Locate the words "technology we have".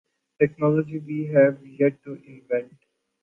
0.39-1.63